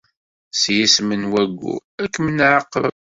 [0.59, 2.85] S yisem n wayyur, ad kem-nɛaqeb!